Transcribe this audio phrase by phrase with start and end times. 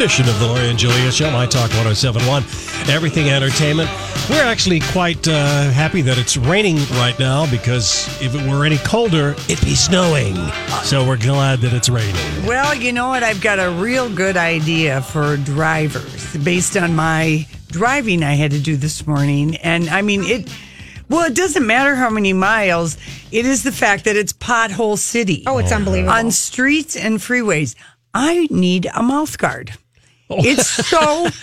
[0.00, 1.30] edition of the Lori and Julia Show.
[1.30, 2.42] My Talk 1071.
[2.88, 3.90] Everything Entertainment.
[4.30, 8.78] We're actually quite uh, happy that it's raining right now because if it were any
[8.78, 10.36] colder, it'd be snowing.
[10.84, 12.14] So we're glad that it's raining.
[12.46, 13.22] Well, you know what?
[13.22, 18.58] I've got a real good idea for drivers based on my driving I had to
[18.58, 19.56] do this morning.
[19.56, 20.50] And I mean, it,
[21.10, 22.96] well, it doesn't matter how many miles,
[23.32, 25.44] it is the fact that it's pothole city.
[25.46, 26.14] Oh, it's unbelievable.
[26.14, 27.74] On streets and freeways.
[28.14, 29.74] I need a mouth guard.
[30.30, 31.26] It's so.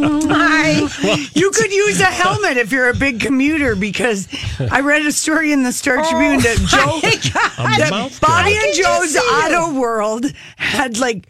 [0.00, 0.88] oh my!
[1.34, 5.52] You could use a helmet if you're a big commuter because I read a story
[5.52, 7.00] in the Star Tribune that Joe,
[7.78, 11.28] that Bobby and Joe's Auto World had like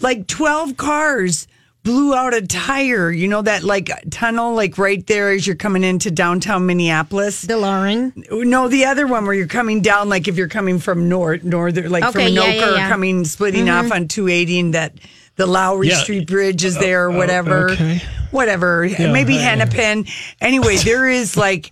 [0.00, 1.46] like twelve cars
[1.84, 3.10] blew out a tire.
[3.12, 7.42] You know that like tunnel like right there as you're coming into downtown Minneapolis.
[7.42, 8.12] the Loring.
[8.30, 11.90] No, the other one where you're coming down, like if you're coming from north, northern,
[11.90, 14.94] like from Okay, yeah, Anoka yeah, or coming splitting off on 280, and that
[15.36, 15.98] the Lowry Yeah.
[16.02, 18.00] Street Bridge is there, or Uh, whatever, okay.
[18.30, 18.88] whatever.
[18.98, 20.06] Maybe I- Hennepin.
[20.40, 21.70] Anyway, there is like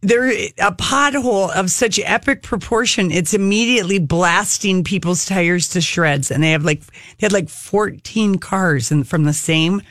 [0.00, 3.10] there a pothole of such epic proportion.
[3.10, 8.38] It's immediately blasting people's tires to shreds, and they have like they had like 14
[8.38, 9.82] cars and from the same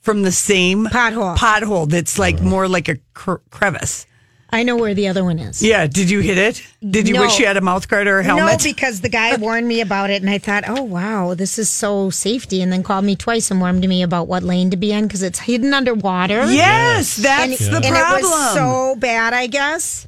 [0.00, 1.36] from the same Pothole.
[1.36, 4.06] pothole that's like more like a cr- crevice.
[4.50, 5.62] I know where the other one is.
[5.62, 6.66] Yeah, did you hit it?
[6.88, 7.20] Did you No.
[7.22, 8.64] wish you had a mouth guard or a helmet?
[8.64, 11.68] No, because the guy warned me about it, and I thought, oh wow, this is
[11.68, 12.62] so safety.
[12.62, 15.22] And then called me twice and warned me about what lane to be in because
[15.22, 16.50] it's hidden underwater.
[16.50, 18.20] yes, and, that's the and problem.
[18.20, 19.34] it was so bad.
[19.34, 20.06] I guess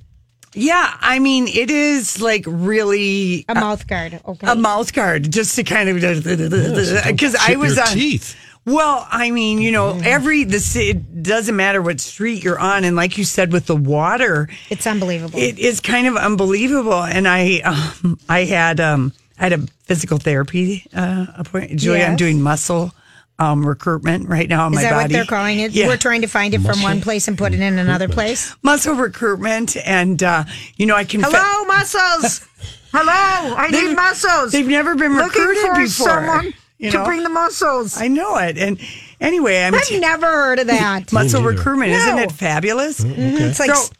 [0.52, 4.20] yeah, I mean, it is like really a mouth guard.
[4.26, 7.92] Okay, a mouth guard just to kind of because I was your on.
[7.92, 8.36] teeth.
[8.66, 12.84] Well, I mean, you know, every the ci- it doesn't matter what street you're on,
[12.84, 15.38] and like you said with the water, it's unbelievable.
[15.38, 17.02] it is kind of unbelievable.
[17.02, 21.80] And I, um, I had, um, I had a physical therapy uh, appointment.
[21.80, 22.92] Julia, I'm doing muscle
[23.38, 25.72] um, recruitment right now in is my that what they're calling it?
[25.72, 25.88] Yeah.
[25.88, 28.54] We're trying to find it from one place and put it in another place.
[28.62, 30.44] muscle recruitment, and uh,
[30.76, 31.22] you know, I can.
[31.24, 32.46] Hello, muscles.
[32.92, 34.52] Hello, I need muscles.
[34.52, 36.08] They've never been Looking recruited for before.
[36.08, 37.04] someone you to know?
[37.04, 37.96] bring the muscles.
[38.00, 38.78] I know it, and
[39.20, 41.12] anyway, I'm I've t- never heard of that.
[41.12, 41.54] muscle neither.
[41.56, 41.92] recruitment.
[41.92, 43.00] Isn't it fabulous?
[43.00, 43.36] Mm, mm-hmm.
[43.44, 43.90] It's like So- s-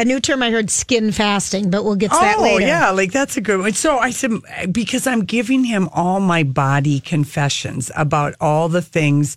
[0.00, 2.64] a new term I heard skin fasting, but we'll get to that Oh later.
[2.66, 3.72] yeah, like that's a good one.
[3.72, 4.30] So I said
[4.70, 9.36] because I'm giving him all my body confessions about all the things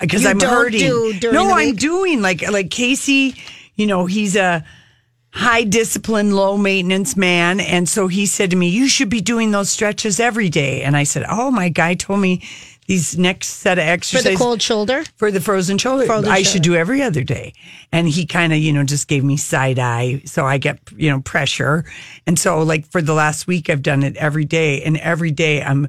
[0.00, 0.80] because I'm don't hurting.
[0.80, 3.34] do during no, the I'm doing like like Casey.
[3.74, 4.64] You know, he's a
[5.32, 9.50] high discipline, low maintenance man, and so he said to me, "You should be doing
[9.50, 12.42] those stretches every day." And I said, "Oh, my guy told me."
[12.88, 15.04] These next set of exercises For the cold shoulder?
[15.16, 16.04] for the frozen shoulder.
[16.04, 16.48] Frozen I shoulder.
[16.50, 17.52] should do every other day.
[17.92, 20.20] And he kind of, you know, just gave me side eye.
[20.24, 21.84] So I get, you know, pressure.
[22.26, 24.82] And so like for the last week, I've done it every day.
[24.82, 25.88] And every day I'm,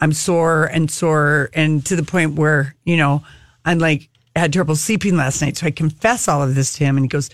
[0.00, 3.24] I'm sore and sore and to the point where, you know,
[3.64, 5.56] I'm like, I had trouble sleeping last night.
[5.56, 7.30] So I confess all of this to him and he goes,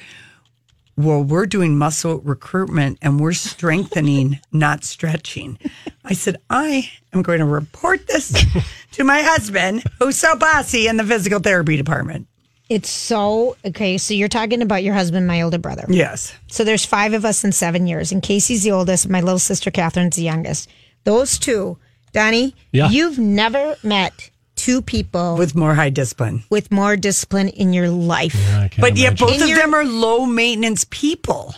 [0.96, 5.58] well, we're doing muscle recruitment and we're strengthening, not stretching.
[6.04, 8.44] I said, I am going to report this
[8.92, 12.26] to my husband, who's so bossy in the physical therapy department.
[12.68, 13.98] It's so okay.
[13.98, 15.84] So you're talking about your husband, my older brother.
[15.88, 16.34] Yes.
[16.46, 19.08] So there's five of us in seven years, and Casey's the oldest.
[19.08, 20.70] My little sister Catherine's the youngest.
[21.04, 21.76] Those two,
[22.12, 22.88] Donnie, Yeah.
[22.88, 24.30] you've never met
[24.64, 26.42] two people with, With more high discipline.
[26.48, 28.34] With more discipline in your life.
[28.54, 31.54] I can't But yeah, both In of your- them are low maintenance people.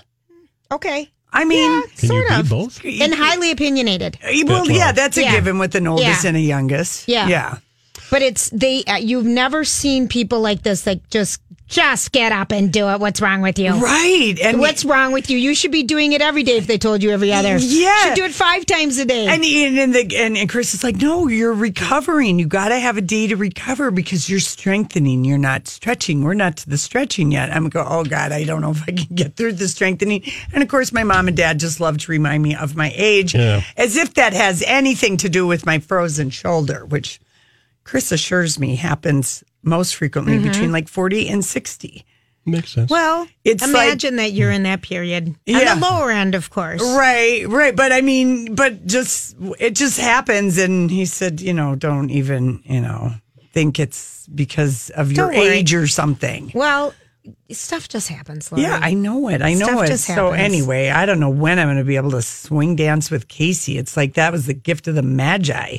[0.73, 2.49] Okay, I mean, Can sort of.
[2.51, 2.85] both?
[2.85, 4.19] and highly opinionated.
[4.23, 5.33] well, Well, yeah, that's a yeah.
[5.39, 6.29] given with an oldest Yeah.
[6.29, 7.07] and a youngest.
[7.07, 7.29] Yeah.
[7.29, 7.59] Yeah.
[8.11, 8.83] But it's they.
[8.85, 13.01] Uh, you've never seen people like this, like just Just get up and do it.
[13.01, 13.73] What's wrong with you?
[13.73, 14.37] Right.
[14.41, 15.37] And What's wrong with you?
[15.37, 17.57] You should be doing it every day if they told you every other.
[17.59, 17.59] Yeah.
[17.59, 19.27] You should do it five times a day.
[19.27, 22.39] And and and, the, and and Chris is like, no, you're recovering.
[22.39, 25.25] You got to have a day to recover because you're strengthening.
[25.25, 26.23] You're not stretching.
[26.23, 27.51] We're not to the stretching yet.
[27.51, 30.23] I'm go, oh God, I don't know if I can get through the strengthening.
[30.53, 33.35] And of course, my mom and dad just love to remind me of my age,
[33.35, 33.63] Yeah.
[33.77, 37.19] as if that has anything to do with my frozen shoulder, which
[37.83, 40.49] Chris assures me happens most frequently mm-hmm.
[40.49, 42.05] between like 40 and 60.
[42.49, 42.89] Makes sense.
[42.89, 45.35] well, It's imagine that you're in that period.
[45.47, 45.73] Yeah.
[45.73, 46.81] On the lower end, of course.
[46.81, 47.75] Right, right.
[47.75, 50.57] But I mean, but just, it just happens.
[50.57, 53.11] And he said, you know, don't even, you know,
[53.51, 55.49] think it's because of your Don't worry.
[55.49, 56.53] age or something.
[56.55, 56.95] Well,
[57.51, 58.53] stuff just happens.
[58.53, 58.63] Lori.
[58.63, 59.43] Yeah, I know it.
[59.43, 59.89] I know Stuff it.
[59.89, 60.41] just So happens.
[60.43, 63.77] anyway, I don't know when I'm going to be able to swing dance with Casey.
[63.77, 65.79] It's like that was the gift of the Magi.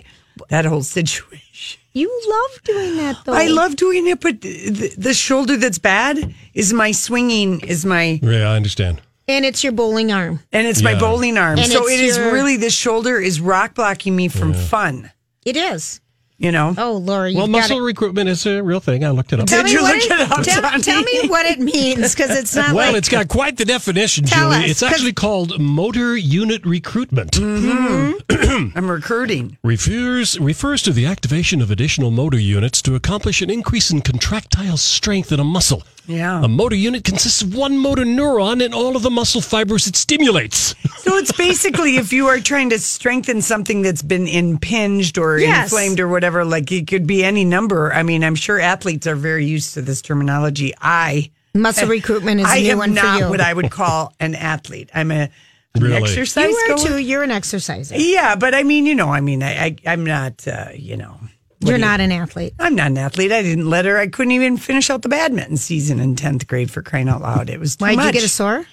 [0.50, 1.80] That whole situation.
[1.98, 3.34] You love doing that, though.
[3.34, 8.20] I love doing it, but the, the shoulder that's bad is my swinging, is my,
[8.22, 9.02] yeah, I understand.
[9.28, 10.40] And it's your bowling arm.
[10.54, 11.58] and it's my bowling arm.
[11.60, 15.12] And so it's it is your- really this shoulder is rock blocking me from fun.
[15.46, 16.00] It is.
[16.40, 16.76] You know.
[16.78, 17.34] Oh, Lori.
[17.34, 19.04] Well, you've got muscle recruitment is a real thing.
[19.04, 19.48] I looked it up.
[19.48, 22.90] Did you look it up, tell, tell me what it means because it's not Well,
[22.92, 24.66] like it's got quite the definition, Tell Julie.
[24.66, 27.32] us, it's actually called motor unit recruitment.
[27.32, 28.78] Mm-hmm.
[28.78, 29.58] I'm recruiting.
[29.64, 34.78] Refers refers to the activation of additional motor units to accomplish an increase in contractile
[34.78, 35.84] strength in a muscle.
[36.08, 36.42] Yeah.
[36.44, 39.96] A motor unit consists of one motor neuron and all of the muscle fibers it
[39.96, 40.74] stimulates.
[41.08, 45.72] So it's basically if you are trying to strengthen something that's been impinged or Yes.
[45.72, 47.94] inflamed or whatever, like it could be any number.
[47.94, 50.74] I mean, I'm sure athletes are very used to this terminology.
[50.82, 53.30] I muscle recruitment is a I new am one not for you.
[53.30, 54.90] what I would call an athlete.
[54.94, 55.30] I'm a
[55.76, 56.02] an Really?
[56.02, 56.88] exercise you are goer.
[56.88, 56.98] too.
[56.98, 57.96] You're an exerciser.
[57.98, 61.18] Yeah, but I mean, you know, I mean, I, I I'm not, uh, you know.
[61.60, 62.54] What You're you- not an athlete.
[62.60, 63.32] I'm not an athlete.
[63.32, 63.98] I didn't let her.
[63.98, 67.50] I couldn't even finish out the badminton season in tenth grade for crying out loud.
[67.50, 68.66] It was too Why did you get a sore?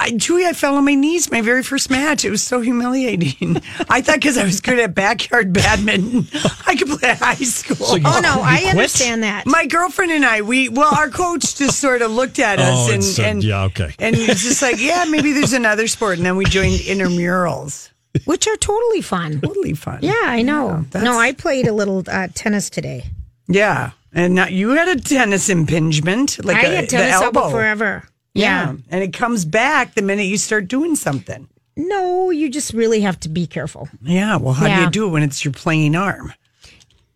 [0.00, 2.24] I, Julie, I fell on my knees my very first match.
[2.24, 3.56] It was so humiliating.
[3.90, 6.28] I thought because I was good at backyard badminton,
[6.68, 7.98] I could play at high school.
[7.98, 8.70] you- Oh no, I quit?
[8.70, 9.44] understand that.
[9.46, 12.88] my girlfriend and I, we well, our coach just sort of looked at oh, us
[12.88, 13.92] Oh, and, and uh, and yeah, okay.
[13.98, 17.90] and he was just like, yeah, maybe there's another sport, and then we joined intramurals.
[18.24, 19.40] Which are totally fun.
[19.40, 20.00] Totally fun.
[20.02, 20.84] Yeah, I know.
[20.90, 23.04] that's- no, I played a little uh, tennis today.
[23.46, 23.90] yeah.
[24.10, 28.04] And now you had a tennis impingement, like I a, had tennis the elbow forever.
[28.32, 28.72] Yeah.
[28.72, 28.76] yeah.
[28.90, 31.46] and it comes back the minute you start doing something.
[31.76, 33.88] No, you just really have to be careful.
[34.02, 34.36] Yeah.
[34.38, 36.32] Well, how do you do it when it's your playing arm?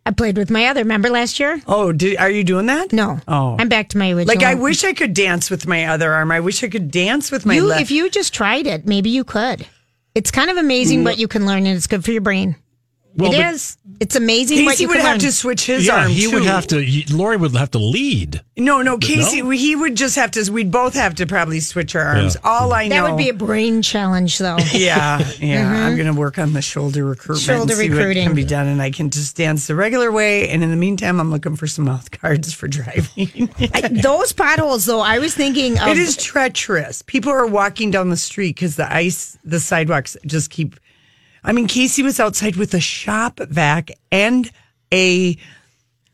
[0.04, 0.80] I played with my other.
[0.80, 1.62] Remember last year?
[1.66, 2.92] Oh, did, are you doing that?
[2.92, 3.18] No.
[3.26, 3.56] Oh.
[3.58, 4.34] I'm back to my original.
[4.34, 6.30] Like I wish I could dance with my other arm.
[6.30, 7.82] I wish I could dance with my you, left.
[7.82, 9.66] if you just tried it, maybe you could.
[10.14, 11.04] It's kind of amazing mm.
[11.04, 12.56] what you can learn, and it's good for your brain.
[13.14, 13.78] Well, it but- is.
[14.00, 15.20] It's amazing what Casey you would can have learn.
[15.20, 16.10] to switch his yeah, arm.
[16.10, 16.82] he would have to.
[16.82, 18.42] He, Lori would have to lead.
[18.56, 19.42] No, no, Casey.
[19.42, 19.50] No?
[19.50, 20.50] He would just have to.
[20.50, 22.34] We'd both have to probably switch our arms.
[22.34, 22.50] Yeah.
[22.50, 22.96] All I know.
[22.96, 24.56] that would be a brain challenge, though.
[24.72, 25.68] yeah, yeah.
[25.68, 25.96] I'm mm-hmm.
[25.96, 27.48] going to work on the shoulder recruitment.
[27.48, 28.26] and Shoulder see what recruiting.
[28.26, 30.48] can be done, and I can just dance the regular way.
[30.48, 33.50] And in the meantime, I'm looking for some mouth guards for driving.
[33.72, 35.88] I- those potholes, though, I was thinking of.
[35.88, 37.02] It is treacherous.
[37.02, 40.74] People are walking down the street because the ice, the sidewalks just keep.
[41.44, 44.50] I mean, Casey was outside with a shop vac and
[44.92, 45.36] a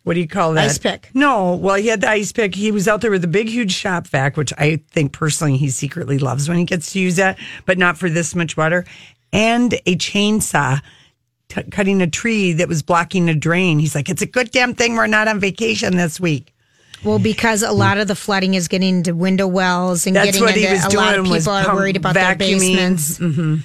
[0.04, 0.64] what do you call that?
[0.64, 1.10] Ice pick.
[1.12, 2.54] No, well, he had the ice pick.
[2.54, 5.68] He was out there with a big, huge shop vac, which I think personally he
[5.68, 8.86] secretly loves when he gets to use that, but not for this much water,
[9.32, 10.80] and a chainsaw.
[11.50, 13.78] T- cutting a tree that was blocking a drain.
[13.78, 16.54] He's like, it's a good damn thing we're not on vacation this week.
[17.02, 20.42] Well, because a lot of the flooding is getting into window wells and That's getting
[20.42, 22.58] what he into was a lot of people are worried about their vacuuming.
[22.58, 23.18] basements.
[23.18, 23.56] Mm-hmm.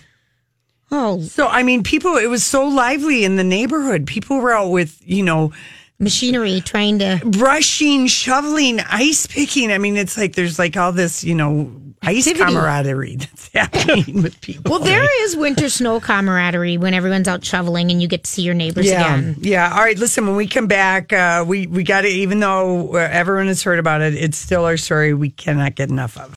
[0.93, 2.17] Oh, So I mean, people.
[2.17, 4.05] It was so lively in the neighborhood.
[4.05, 5.51] People were out with you know
[5.99, 7.19] machinery trying to.
[7.25, 9.71] brushing, shoveling, ice picking.
[9.71, 11.71] I mean, it's like there's like all this you know
[12.03, 12.53] ice Activity.
[12.53, 14.69] camaraderie that's happening with people.
[14.69, 18.41] Well, there is winter snow camaraderie when everyone's out shoveling and you get to see
[18.41, 19.35] your neighbors yeah, again.
[19.39, 19.71] yeah.
[19.73, 20.27] All right, listen.
[20.27, 22.07] When we come back, uh, we we got to.
[22.07, 25.13] Even though uh, everyone has heard about it, it's still our story.
[25.13, 26.35] We cannot get enough of.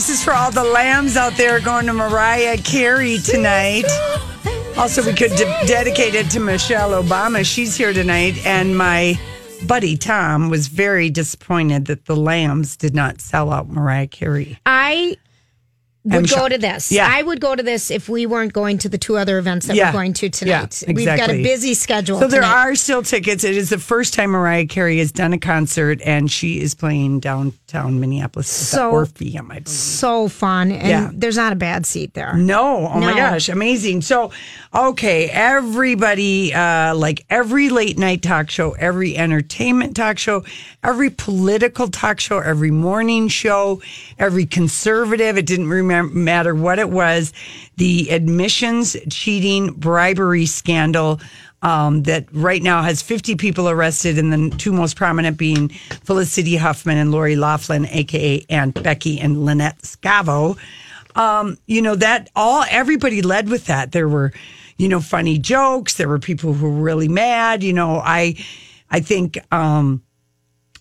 [0.00, 3.84] This is for all the lambs out there going to Mariah Carey tonight.
[4.78, 7.44] Also, we could de- dedicate it to Michelle Obama.
[7.44, 9.20] She's here tonight, and my
[9.66, 14.58] buddy Tom was very disappointed that the Lambs did not sell out Mariah Carey.
[14.64, 15.18] I
[16.04, 16.90] would go to this.
[16.90, 17.06] Yeah.
[17.10, 19.76] I would go to this if we weren't going to the two other events that
[19.76, 19.88] Yeah.
[19.90, 20.82] we're going to tonight.
[20.86, 22.18] Yeah, We've got a busy schedule.
[22.18, 22.54] So there tonight.
[22.68, 23.44] are still tickets.
[23.44, 27.20] It is the first time Mariah Carey has done a concert, and she is playing
[27.20, 29.68] downtown Minneapolis So- Orpheum, I believe.
[29.68, 31.10] so fun, and Yeah.
[31.12, 32.32] there's not a bad seat there.
[32.34, 34.00] No, oh my gosh, amazing.
[34.00, 34.30] So,
[34.74, 40.44] okay, everybody, uh, like every late night talk show, every entertainment talk show,
[40.82, 43.82] every political talk show, every morning show,
[44.18, 47.32] every conservative, it didn't remem- matter what it was,
[47.76, 51.20] the admissions cheating bribery scandal.
[51.62, 56.56] Um, that right now has 50 people arrested, and the two most prominent being Felicity
[56.56, 60.56] Huffman and Lori Loughlin, aka Aunt Becky and Lynette Scavo
[61.14, 63.92] um, you know that all everybody led with that.
[63.92, 64.32] There were,
[64.76, 65.94] you know, funny jokes.
[65.94, 67.62] There were people who were really mad.
[67.62, 68.36] You know, I,
[68.90, 70.02] I think, um,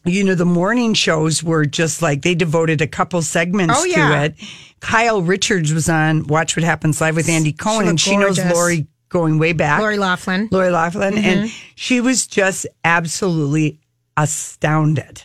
[0.05, 4.09] you know, the morning shows were just like they devoted a couple segments Oh, yeah.
[4.09, 4.35] to it.
[4.79, 8.37] Kyle Richards was on Watch What Happens Live with Andy Cohen, and looked she knows
[8.37, 8.53] gorgeous.
[8.55, 9.79] Lori going way back.
[9.81, 10.47] Lori Loughlin.
[10.51, 13.79] Lori Loughlin, and she was just absolutely
[14.15, 15.23] astounded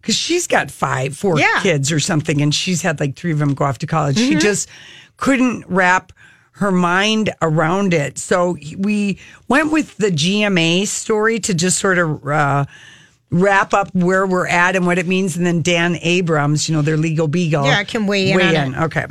[0.00, 1.60] because she's got five, four Yeah.
[1.62, 4.16] kids or something, and she's had like three of them go off to college.
[4.16, 4.68] She just
[5.16, 6.12] couldn't wrap
[6.52, 8.18] her mind around it.
[8.18, 12.26] So we went with the GMA story to just sort of.
[12.26, 12.64] Uh,
[13.30, 16.82] Wrap up where we're at and what it means, and then Dan Abrams, you know,
[16.82, 18.80] their legal beagle, Yeah, I can weigh in on it.
[18.84, 19.04] Okay,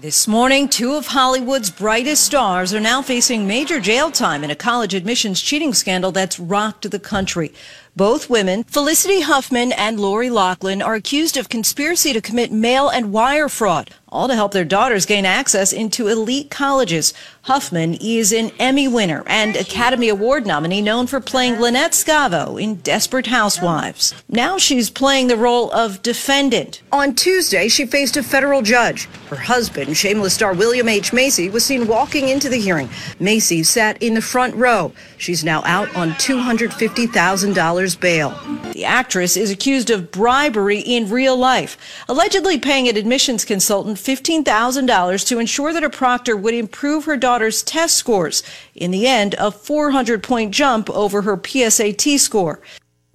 [0.00, 4.56] This morning, two of Hollywood's brightest stars are now facing major jail time in a
[4.56, 7.54] college admissions cheating scandal that's rocked the country.
[7.94, 13.12] Both women, Felicity Huffman and Lori Loughlin, are accused of conspiracy to commit mail and
[13.12, 17.14] wire fraud, all to help their daughters gain access into elite colleges.
[17.46, 22.76] Huffman is an Emmy winner and Academy Award nominee known for playing Lynette Scavo in
[22.76, 24.14] Desperate Housewives.
[24.28, 26.82] Now she's playing the role of defendant.
[26.92, 29.06] On Tuesday, she faced a federal judge.
[29.30, 31.12] Her husband, shameless star William H.
[31.12, 32.90] Macy, was seen walking into the hearing.
[33.18, 34.92] Macy sat in the front row.
[35.16, 38.38] She's now out on $250,000 bail.
[38.72, 41.76] The actress is accused of bribery in real life,
[42.08, 47.62] allegedly paying an admissions consultant $15,000 to ensure that a proctor would improve her daughter's
[47.62, 48.42] test scores.
[48.74, 52.60] In the end, a 400 point jump over her PSAT score.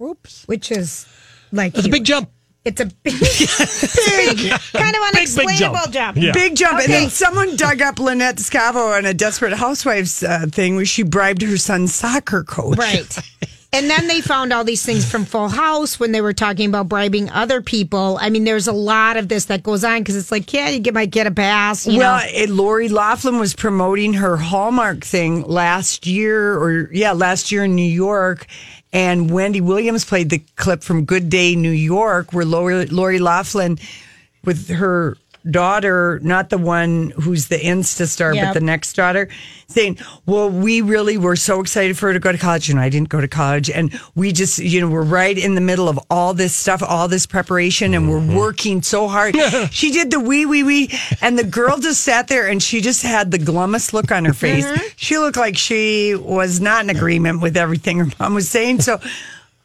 [0.02, 0.44] Oops.
[0.46, 1.06] Which is
[1.52, 2.30] like That's a big jump.
[2.64, 5.92] It's a big, big kind of Big, big unexplainable jump.
[5.92, 6.16] jump.
[6.18, 6.32] Yeah.
[6.32, 6.74] Big jump.
[6.74, 6.92] And Okay.
[7.00, 11.40] then someone dug up Lynette Scavo on a Desperate Housewives uh, thing where she bribed
[11.42, 12.76] her son's soccer coach.
[12.76, 13.18] Right.
[13.70, 16.88] And then they found all these things from Full House when they were talking about
[16.88, 18.18] bribing other people.
[18.18, 20.78] I mean, there's a lot of this that goes on because it's like, yeah, you
[20.78, 21.86] get, my get a pass.
[21.86, 22.26] You well, know?
[22.30, 27.74] it, Lori Loughlin was promoting her Hallmark thing last year, or yeah, last year in
[27.74, 28.46] New York.
[28.90, 33.78] And Wendy Williams played the clip from Good Day New York, where Lori, Lori Loughlin,
[34.44, 35.18] with her
[35.48, 38.44] daughter, not the one who's the Insta star, Yep.
[38.44, 39.28] but the next daughter,
[39.68, 42.68] saying, Well, we really were so excited for her to go to college.
[42.70, 43.70] And I didn't go to college.
[43.70, 47.08] And we just, you know, we're right in the middle of all this stuff, all
[47.08, 48.36] this preparation, and we're mm-hmm.
[48.36, 49.36] working so hard.
[49.70, 50.90] she did the wee, wee, wee.
[51.20, 54.32] And the girl just sat there and she just had the glummest look on her
[54.32, 54.62] mm-hmm.
[54.62, 54.94] face.
[54.96, 58.80] She looked like she was not in agreement with everything her mom was saying.
[58.80, 59.00] So,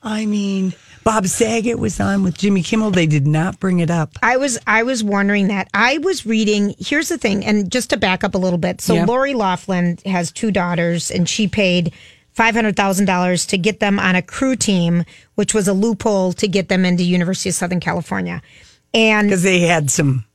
[0.02, 2.92] I mean, Bob Saget was on with Jimmy Kimmel.
[2.92, 4.12] They did not bring it up.
[4.22, 5.68] I was I was wondering that.
[5.74, 6.76] I was reading.
[6.80, 8.82] Here's the thing, and just to back up a little bit.
[8.82, 9.06] So Yeah.
[9.06, 11.94] Lori Loughlin has two daughters, and she paid
[12.32, 15.04] five hundred thousand dollars to get them on a crew team,
[15.36, 18.42] which was a loophole to get them into University of Southern California.
[18.94, 20.26] And because they had some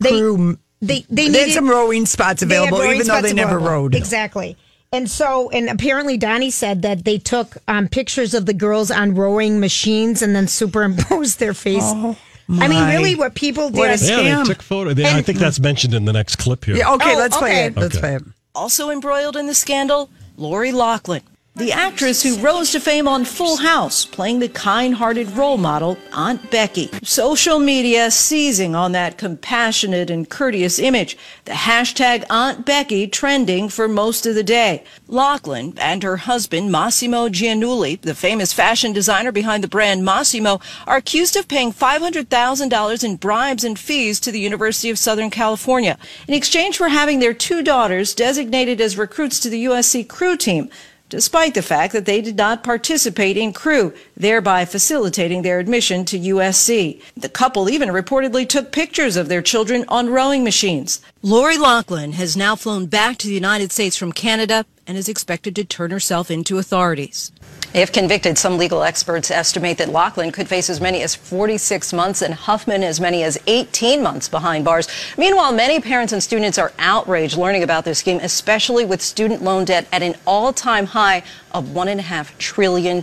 [0.00, 0.58] they crew.
[0.80, 3.94] they they, They had some rowing spots available, rowing even though spots they never rowed.
[3.94, 4.56] Exactly.
[4.94, 9.14] And so, and apparently Donnie said that they took um, pictures of the girls on
[9.14, 11.82] rowing machines and then superimposed their face.
[11.82, 13.78] I mean, Oh, really, what people did.
[13.78, 14.92] What a Yeah, they took photo.
[14.92, 16.76] They, I think that's mentioned in the next clip here.
[16.76, 17.76] Yeah, okay, Oh, let's play it.
[17.76, 18.00] Let's Okay.
[18.00, 18.22] play it.
[18.54, 21.22] Also embroiled in the scandal, Lori Loughlin,
[21.54, 25.98] the actress who rose to fame on Full House, playing the kind hearted role model,
[26.14, 26.88] Aunt Becky.
[27.02, 31.18] Social media seizing on that compassionate and courteous image.
[31.44, 34.82] The hashtag Aunt Becky trending for most of the day.
[35.08, 40.96] Loughlin and her husband, Mossimo Giannulli, the famous fashion designer behind the brand Mossimo, are
[40.96, 46.32] accused of paying $500,000 in bribes and fees to the University of Southern California in
[46.32, 50.70] exchange for having their two daughters designated as recruits to the USC crew team
[51.12, 56.18] despite the fact that they did not participate in crew, thereby facilitating their admission to
[56.18, 57.02] USC.
[57.14, 61.02] The couple even reportedly took pictures of their children on rowing machines.
[61.20, 65.54] Lori Loughlin has now flown back to the United States from Canada and is expected
[65.56, 67.32] to turn herself into authorities.
[67.74, 72.20] If convicted, some legal experts estimate that Loughlin could face as many as 46 months
[72.20, 74.88] and Huffman as many as 18 months behind bars.
[75.16, 79.64] Meanwhile, many parents and students are outraged learning about this scheme, especially with student loan
[79.64, 81.22] debt at an all-time high
[81.52, 83.00] of $1.5 trillion.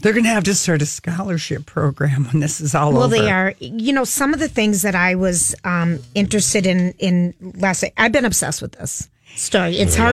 [0.00, 3.16] They're going to have to start a scholarship program when this is all Well, over.
[3.16, 3.54] they are.
[3.58, 7.94] You know, some of the things that I was um, interested in in last night.
[7.96, 9.76] I've been obsessed with this story.
[9.76, 10.12] It's hard.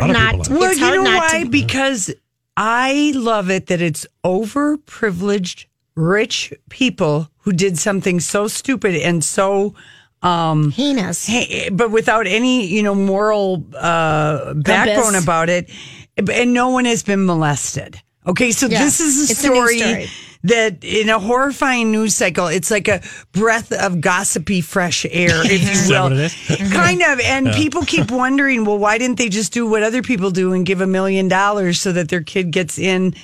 [0.00, 1.42] A lot of Not- people well, It's you know not why?
[1.44, 2.14] to- Because
[2.56, 9.74] I love it that it's overprivileged, rich people who did something so stupid and so
[10.22, 11.26] um heinous.
[11.26, 15.22] hey, but without any you know moral uh backbone Compass.
[15.22, 15.70] about it
[16.16, 19.78] and no one has been molested okay so Yeah, this is a it's a story,
[19.78, 20.08] story.
[20.44, 23.00] That in a horrifying news cycle it's like a
[23.32, 26.72] breath of gossipy fresh air if you Is that will what it is?
[26.72, 30.30] kind of and people keep wondering well why didn't they just do what other people
[30.30, 33.14] do and give a million dollars so that their kid gets in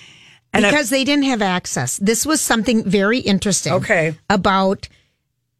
[0.52, 1.96] and I- because they didn't have access.
[1.98, 3.72] This was something very interesting.
[3.72, 4.14] Okay.
[4.30, 4.86] About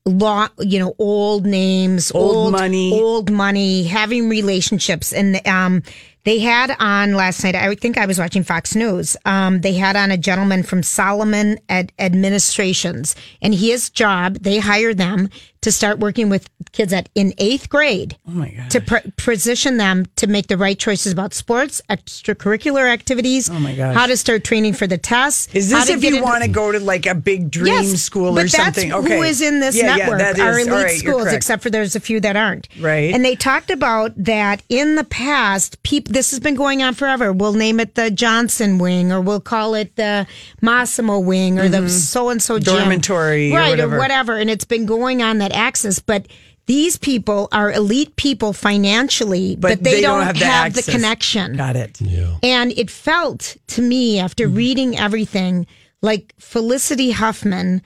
[0.07, 2.93] law, you know, old names, Old money.
[2.93, 5.83] old money, having relationships, and um,
[6.25, 7.55] they had on last night.
[7.55, 9.17] I think I was watching Fox News.
[9.25, 14.99] Um, they had on a gentleman from Solomon Ad- Administrations, and his job they hired
[14.99, 15.29] them
[15.65, 18.17] to start working with kids at in eighth grade.
[18.29, 23.51] oh my to pr- position them to make the right choices about sports, extracurricular activities.
[23.51, 23.95] Oh my gosh.
[23.95, 25.55] How to start training for the tests.
[25.55, 28.35] is this if you into- want to go to like a big dream Yes, school
[28.35, 30.39] but or something That's okay Who is in this Yeah, yeah, network?
[30.39, 32.69] Our elite right, schools, except for there's a few that aren't.
[32.81, 33.13] Right.
[33.15, 35.83] And they talked about that in the past.
[35.83, 37.33] Peop, this has been going on forever.
[37.33, 40.27] We'll name it the Johnson Wing, or we'll call it the
[40.63, 42.65] Mossimo Wing, or the so and so Mm-hmm.
[42.77, 43.97] Dormitory or right, whatever.
[43.97, 44.37] or whatever.
[44.37, 46.27] And it's been going on that axis, but.
[46.67, 50.89] These people are elite people financially, but, they, don't, have, the, access.
[50.89, 51.57] connection.
[51.59, 52.39] got it Yeah.
[52.43, 54.57] And it felt to me after Mm-hmm.
[54.57, 55.67] reading everything
[56.01, 57.83] like Felicity Huffman,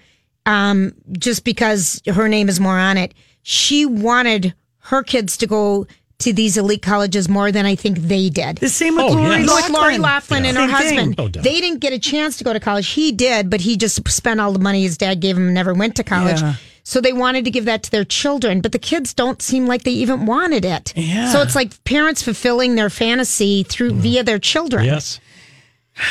[0.47, 5.89] um, just because her name is more on it, she wanted her kids to go
[6.21, 8.59] to these elite colleges more than I think they did.
[8.59, 9.69] the same with Oh, Lori yes.
[9.69, 10.71] With Lori Loughlin and her Same
[11.15, 11.19] husband.
[11.19, 11.29] No.
[11.43, 12.89] They didn't get a chance to go to college.
[12.89, 15.75] He did, but he just spent all the money his dad gave him and never
[15.75, 16.41] went to college.
[16.41, 16.55] Yeah.
[16.89, 19.83] So they wanted to give that to their children, but the kids don't seem like
[19.83, 20.95] they even wanted it.
[20.97, 21.31] Yeah.
[21.31, 24.87] So it's like parents fulfilling their fantasy through via their children.
[24.87, 25.21] Yes.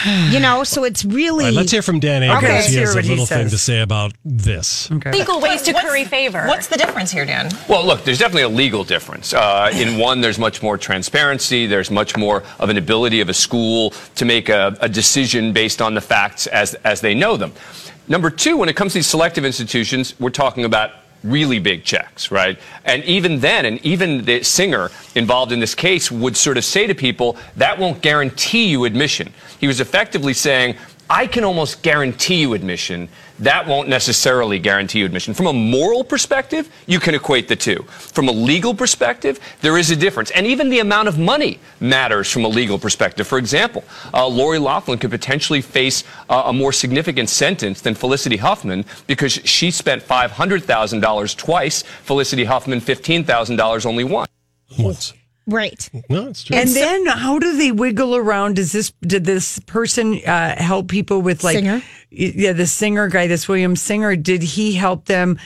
[0.06, 2.44] You know, so it's really All right, let's hear from Dan Abrams.
[2.44, 4.92] Okay, he has a little thing to say about this.
[4.92, 5.14] Okay.
[5.14, 6.46] Legal ways to curry favor.
[6.46, 7.50] What's the difference here, Dan?
[7.70, 9.34] Well, look, there's definitely a legal difference.
[9.34, 11.68] Uh, in one, there's much more transparency.
[11.68, 15.82] There's much more of an ability of a school to make a, a decision based
[15.82, 17.54] on the facts as, as they know them.
[18.08, 20.92] Number two, when it comes to these selective institutions, we're talking about
[21.24, 22.58] really big checks, right?
[22.86, 26.88] And even then, and even the singer involved in this case would sort of say
[26.88, 29.34] to people, that won't guarantee you admission.
[29.60, 30.78] He was effectively saying,
[31.10, 33.10] I can almost guarantee you admission.
[33.40, 35.34] That won't necessarily guarantee you admission.
[35.34, 37.84] From a moral perspective, you can equate the two.
[37.88, 40.32] From a legal perspective, there is a difference.
[40.32, 43.28] And even the amount of money matters from a legal perspective.
[43.28, 48.38] For example, uh, Lori Loughlin could potentially face uh, a more significant sentence than Felicity
[48.38, 54.30] Huffman because she spent $500,000 twice, Felicity Huffman $15,000 only once.
[54.80, 55.14] Once.
[55.48, 55.90] Right.
[56.10, 56.56] No, it's true.
[56.58, 58.58] And then how do they wiggle around?
[58.58, 61.82] Does this did this person uh, help people with like Singer?
[62.10, 64.16] Yeah, the singer guy, this William Singer.
[64.16, 65.40] Did he help them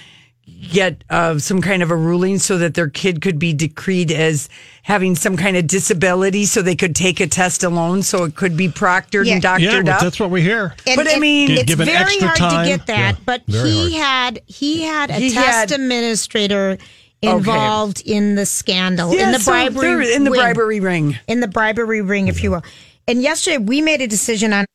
[0.72, 4.50] get uh, some kind of a ruling so that their kid could be decreed as
[4.84, 8.58] having some kind of disability, so they could take a test alone, so it could
[8.58, 9.34] be proctored Yeah.
[9.34, 10.02] and doctored yeah, but up?
[10.02, 10.76] that's what we hear.
[10.86, 12.66] And But I mean- Give- it's given very extra hard time.
[12.66, 13.16] to get that.
[13.16, 14.36] Yeah, but very he hard.
[14.36, 16.78] had he had a He test had- administrator
[17.22, 20.40] involved in the scandal, Yeah, in the so bribery, in the ring.
[20.42, 21.20] bribery ring.
[21.28, 22.64] in the bribery ring, if you will.
[23.08, 24.66] And yesterday we made a decision on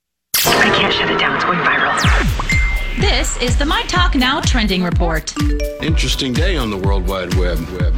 [0.44, 1.35] I can't shut it down.
[1.37, 3.00] It's going viral.
[3.00, 5.35] This is the My Talk Now trending report.
[5.82, 7.59] Interesting day on the World Wide Web.
[7.70, 7.94] Web.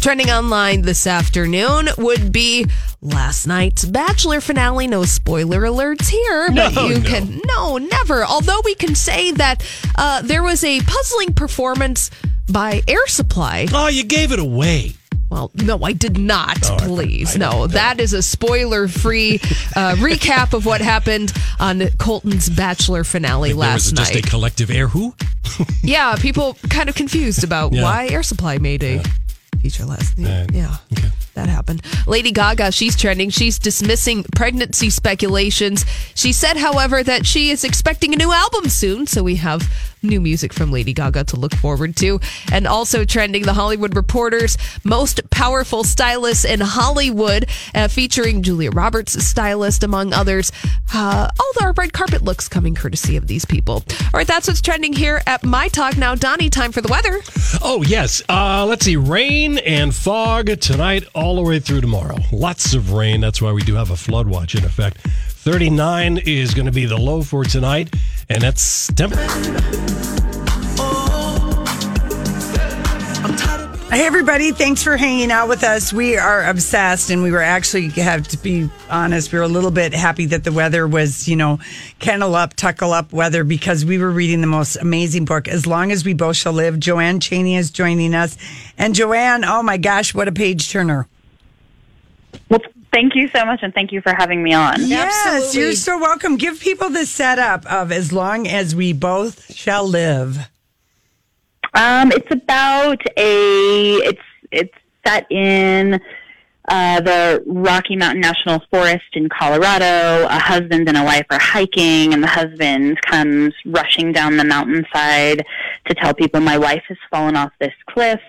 [0.00, 2.66] Trending online this afternoon would be
[3.00, 4.86] last night's Bachelor finale.
[4.86, 7.08] No spoiler alerts here, but No, you no.
[7.08, 8.24] can no, never.
[8.24, 9.64] Although we can say that
[9.96, 12.10] uh, there was a puzzling performance
[12.50, 13.66] by Air Supply.
[13.72, 14.92] Oh, you gave it away.
[15.28, 16.58] Well, no, I did not.
[16.70, 17.50] Oh, please, I no.
[17.50, 19.40] don't- That is a spoiler-free
[19.74, 24.24] uh, recap of what happened on Colton's Bachelor finale last just night.
[24.24, 25.14] a collective air who?
[25.82, 27.82] yeah, people kind of confused about Yeah.
[27.82, 29.02] why Air Supply made a
[29.60, 30.50] feature last night.
[30.52, 30.76] Yeah.
[30.92, 31.08] Okay.
[31.34, 31.82] That happened.
[32.06, 33.28] Lady Gaga, she's trending.
[33.30, 35.84] She's dismissing pregnancy speculations.
[36.14, 39.06] She said, however, that she is expecting a new album soon.
[39.06, 39.68] So we have
[40.06, 42.20] new music from Lady Gaga to look forward to.
[42.52, 49.24] And also trending, the Hollywood Reporter's most powerful stylist in Hollywood, uh, featuring Julia Roberts'
[49.24, 50.52] stylist, among others.
[50.94, 53.74] Uh, all our red carpet looks coming courtesy of these people.
[53.74, 55.96] All right, that's what's trending here at My Talk.
[55.96, 57.20] Now, Donnie, time for the weather.
[57.62, 58.22] Oh, yes.
[58.28, 58.96] Uh, let's see.
[58.96, 62.16] Rain and fog tonight all the way through tomorrow.
[62.32, 63.20] Lots of rain.
[63.20, 64.98] That's why we do have a flood watch in effect.
[65.46, 67.94] 39 is going to be the low for tonight,
[68.28, 69.14] and that's temp-
[73.92, 74.50] Hey, everybody.
[74.50, 75.92] Thanks for hanging out with us.
[75.92, 79.70] We are obsessed, and we were actually, have to be honest, we were a little
[79.70, 81.60] bit happy that the weather was, you know,
[82.00, 85.92] kennel up, tuckle up weather because we were reading the most amazing book, As Long
[85.92, 86.74] as We Both Shall Live.
[86.74, 88.36] JoAnn Chaney is joining us.
[88.76, 91.06] And JoAnn, oh my gosh, what a page turner.
[92.48, 92.60] Well,
[92.96, 94.74] thank you so much, and thank you for having me on.
[94.78, 96.36] Yes, you're so welcome.
[96.36, 100.48] Give people the setup of As Long as We Both Shall Live.
[101.74, 104.74] Um, it's about a it's it's
[105.06, 106.00] set in
[106.68, 110.26] uh, the Rocky Mountain National Forest in Colorado.
[110.28, 115.44] A husband and a wife are hiking, and the husband comes rushing down the mountainside
[115.86, 118.20] to tell people, "My wife has fallen off this cliff."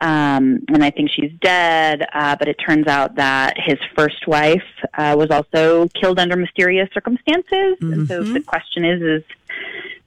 [0.00, 4.62] Um, and I think she's dead, uh, but it turns out that his first wife
[4.94, 7.76] uh, was also killed under mysterious circumstances.
[7.80, 9.22] And so the question is, is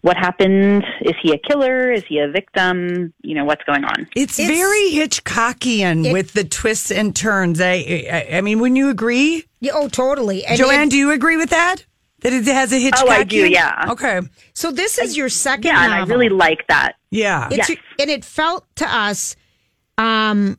[0.02, 0.86] what happened?
[1.02, 1.92] Is he a killer?
[1.92, 3.14] Is he a victim?
[3.22, 4.08] You know, what's going on?
[4.16, 7.60] It's, very Hitchcockian with the twists and turns.
[7.60, 9.46] I, I, I mean, wouldn't you agree?
[9.60, 10.46] Yeah, oh, totally.
[10.46, 11.86] And JoAnn, do you agree with that?
[12.22, 13.04] That it has a Hitchcockian?
[13.04, 13.86] Oh, I do, yeah.
[13.90, 14.22] Okay.
[14.54, 16.96] So this is your second Yeah, and I really like that.
[17.10, 17.48] Yeah.
[17.52, 19.36] It's and it felt to us,
[19.98, 20.58] um,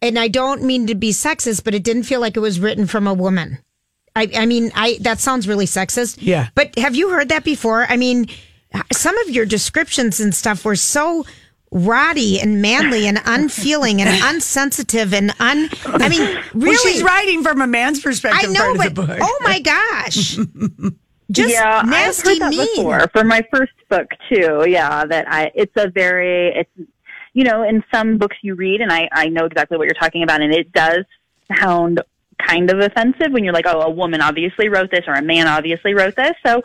[0.00, 2.86] and I don't mean to be sexist, but it didn't feel like it was written
[2.86, 3.58] from a woman.
[4.14, 6.18] I, I mean, I that sounds really sexist.
[6.20, 6.48] Yeah.
[6.54, 7.86] But have you heard that before?
[7.88, 8.26] I mean,
[8.92, 11.24] some of your descriptions and stuff were so
[11.70, 15.68] roddy and manly and unfeeling and unsensitive and un.
[15.86, 18.50] I mean, really, Well, she's writing from a man's perspective.
[18.50, 19.18] I know, part but of the book.
[19.22, 20.36] oh my gosh,
[21.30, 22.76] just yeah, nasty, I've heard that mean.
[22.76, 24.66] before for my first book too.
[24.68, 26.90] Yeah, that I it's a very it's
[27.32, 30.22] you know in some books you read and I I know exactly what you're talking
[30.22, 31.04] about and it does
[31.56, 32.00] sound
[32.38, 35.46] kind of offensive when you're like oh a woman obviously wrote this or a man
[35.46, 36.32] obviously wrote this.
[36.44, 36.62] So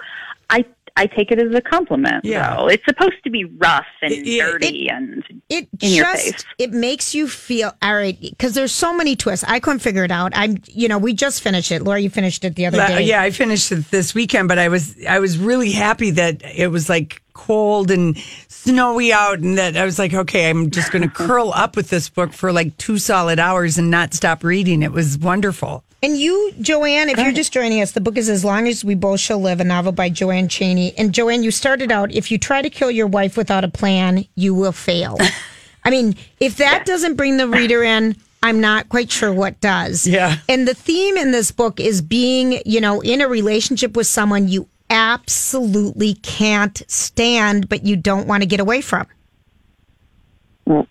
[0.50, 0.66] I
[0.98, 2.26] I take it as a compliment.
[2.26, 2.56] Yeah.
[2.58, 2.68] though.
[2.68, 6.46] it's supposed to be rough and It- dirty and it in your just face.
[6.58, 9.46] it makes you feel all right because there's so many twists.
[9.48, 10.34] I couldn't figure it out.
[10.36, 11.84] I'm you know we just finished it.
[11.84, 13.04] Laura, you finished it the other day.
[13.04, 16.68] Yeah, I finished it this weekend, but I was I was really happy that it
[16.68, 21.04] was like cold and snowy out, and that I was like, okay, I'm just going
[21.04, 24.82] to curl up with this book for like two solid hours and not stop reading.
[24.82, 25.84] It was wonderful.
[26.04, 28.94] And you, JoAnn, if you're just joining us, the book is As Long as We
[28.94, 30.96] Both Shall Live, a novel by JoAnn Chaney.
[30.96, 34.26] And JoAnn, you started out if you try to kill your wife without a plan,
[34.36, 35.18] you will fail.
[35.84, 40.06] I mean, if that doesn't bring the reader in, I'm not quite sure what does.
[40.06, 40.38] Yeah.
[40.48, 44.48] And the theme in this book is being, you know, in a relationship with someone
[44.48, 49.08] you absolutely can't stand, but you don't want to get away from.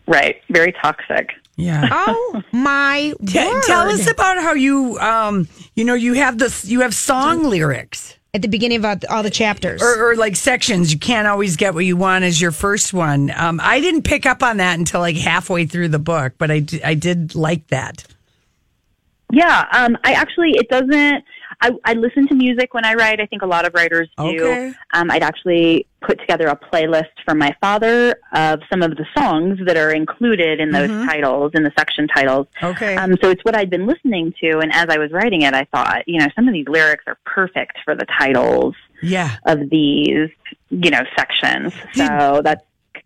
[0.06, 1.32] Right, very toxic.
[1.56, 1.88] Yeah.
[1.90, 3.62] Oh my T- word!
[3.64, 8.14] tell us about how you, um, you know, you have this, you have song lyrics
[8.34, 10.92] at the beginning of all- all the chapters, or, or like sections.
[10.92, 13.32] You can't always get what you want as your first one.
[13.34, 16.60] Um, I didn't pick up on that until like halfway through the book, but I,
[16.60, 18.04] d- I did like that.
[19.32, 21.24] Yeah, um, I actually it doesn't.
[21.60, 23.20] I, I listen to music when I write.
[23.20, 24.24] I think a lot of writers do.
[24.24, 24.74] Okay.
[24.92, 29.58] Um, I'd actually put together a playlist for my father of some of the songs
[29.66, 31.06] that are included in those Mhm.
[31.06, 32.46] titles, in the section titles.
[32.62, 32.94] Okay.
[32.96, 35.64] Um, so it's what I'd been listening to, and as I was writing it, I
[35.72, 39.30] thought, you know, some of these lyrics are perfect for the titles Yeah.
[39.46, 40.28] of these,
[40.70, 41.72] you know, sections.
[41.94, 42.62] So that's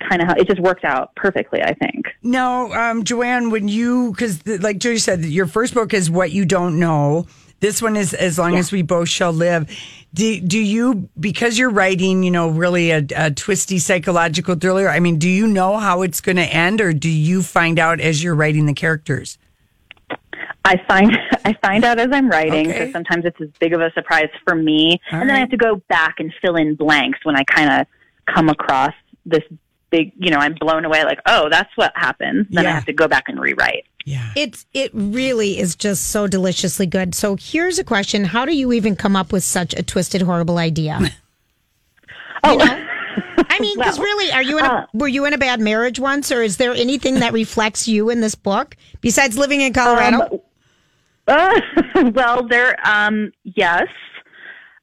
[0.08, 1.62] kind of how it just worked out perfectly.
[1.62, 2.06] I think.
[2.22, 6.44] No, um, JoAnn, when you, because like Judy said, your first book is What You
[6.44, 7.26] Don't Know.
[7.60, 9.70] This one is as long as we both shall live.
[10.12, 14.88] Do, do you because you're writing, you know, really a, a twisty psychological thriller?
[14.88, 18.00] I mean, do you know how it's going to end, or do you find out
[18.00, 19.38] as you're writing the characters?
[20.64, 22.86] I find I find out as I'm writing, Okay.
[22.86, 25.50] so sometimes it's as big of a surprise for me, All and then I have
[25.50, 27.86] to go back and fill in blanks when I kind of
[28.34, 28.94] come across
[29.26, 29.44] this
[29.90, 30.12] big.
[30.16, 31.04] You know, I'm blown away.
[31.04, 32.46] Like, oh, that's what happens.
[32.50, 33.86] Then I have to go back and rewrite.
[34.36, 37.14] It's it really is just so deliciously good.
[37.14, 40.58] So here's a question: How do you even come up with such a twisted, horrible
[40.58, 41.00] idea?
[42.42, 42.58] Oh,
[43.36, 46.32] I mean, because really, are you in a were you in a bad marriage once,
[46.32, 50.42] or is there anything that reflects you in this book besides living in Colorado?
[51.26, 51.60] Uh,
[52.14, 53.88] well, there, um, yes.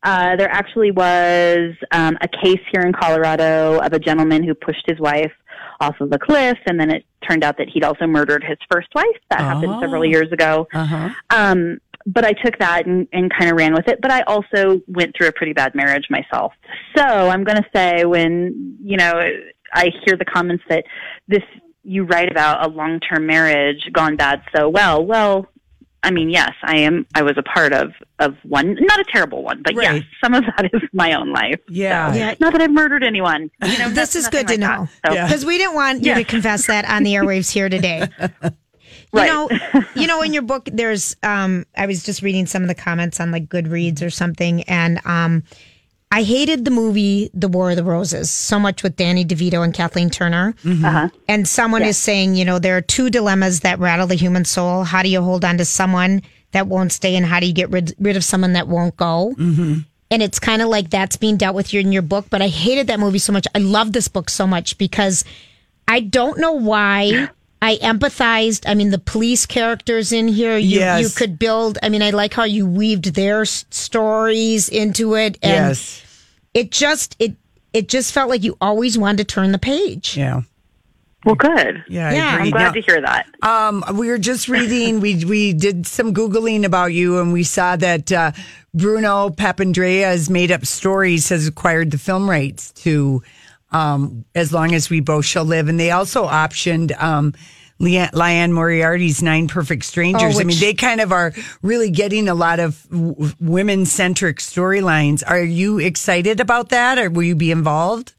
[0.04, 4.84] Uh, there actually was um, a case here in Colorado of a gentleman who pushed
[4.88, 5.34] his wife
[5.80, 8.88] off of a cliff, and then it turned out that he'd also murdered his first
[8.96, 9.06] wife.
[9.30, 10.68] That happened several years ago.
[10.74, 11.10] Uh-huh.
[11.30, 14.00] Um, but I took that and, and kind of ran with it.
[14.02, 16.54] But I also went through a pretty bad marriage myself.
[16.96, 19.30] So I'm going to say when, you know,
[19.74, 20.86] I hear the comments that
[21.28, 21.44] this,
[21.84, 25.06] you write about a long term marriage gone bad so well.
[25.06, 25.48] Well,
[26.04, 27.06] I mean, yes, I am.
[27.16, 30.44] I was a part of of one, not a terrible one, but yes, some of
[30.46, 31.60] that is my own life.
[31.70, 32.12] Yeah.
[32.12, 32.36] So, Yeah.
[32.40, 33.50] Not that I've murdered anyone.
[33.66, 36.16] You know, this is good to know So- because we didn't want you Yeah.
[36.20, 38.08] to confess that on the airwaves here today.
[39.14, 39.28] You Right.
[39.28, 39.50] know,
[39.96, 41.16] you know, in your book, there's.
[41.24, 45.00] Um, I was just reading some of the comments on like Goodreads or something, and
[45.06, 45.44] um,
[46.10, 49.74] I hated the movie The War of the Roses so much with Danny DeVito and
[49.74, 50.56] Kathleen Turner.
[50.66, 51.10] Uh-huh.
[51.28, 54.84] And someone is saying, you know, there are two dilemmas that rattle the human soul.
[54.84, 57.70] How do you hold on to someone that won't stay, and how do you get
[57.70, 59.36] rid, rid of someone that won't go?
[59.38, 59.80] Mm-hmm.
[60.10, 62.28] And it's kind of like that's being dealt with in your book.
[62.30, 63.46] But I hated that movie so much.
[63.54, 65.26] I love this book so much because
[65.88, 67.30] I don't know why.
[67.62, 68.64] I empathized.
[68.68, 71.02] I mean, the police characters in here, you, Yes.
[71.02, 71.78] you could build.
[71.82, 75.38] I mean, I like how you weaved their s- stories into it.
[75.42, 76.04] And Yes.
[76.54, 77.36] it just, it,
[77.74, 80.16] it just felt like you always wanted to turn the page.
[80.16, 80.42] Yeah.
[81.26, 81.84] Well, good.
[81.90, 82.46] Yeah, I Yeah, agree.
[82.46, 83.26] I'm glad Now- to hear that.
[83.42, 85.00] Um, we were just reading.
[85.02, 88.32] we we did some googling about you, and we saw that uh,
[88.74, 93.24] Bruno Papandrea's made up stories has acquired the film rights to
[93.72, 97.00] um, "As Long as We Both Shall Live," and they also optioned.
[97.02, 97.34] Um,
[97.80, 100.38] Leanne, Liane Moriarty's Nine Perfect Strangers.
[100.38, 104.38] Oh, I mean, they kind of are really getting a lot of w- women centric
[104.38, 105.24] storylines.
[105.26, 108.16] Are you excited about that, or will you be involved?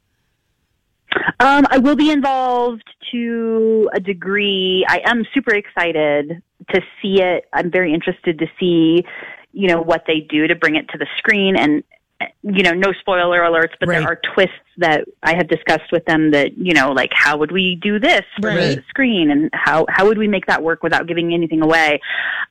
[1.41, 4.85] Um, I will be involved to a degree.
[4.89, 6.41] I am super excited
[6.73, 7.47] to see it.
[7.53, 9.05] I'm very interested to see,
[9.53, 11.83] you know, what they do to bring it to the screen and,
[12.43, 13.99] you know, no spoiler alerts, but Right.
[14.01, 17.53] there are twists that I have discussed with them that, you know, like how would
[17.53, 18.77] we do this for Right.
[18.77, 22.01] the screen and how, how would we make that work without giving anything away?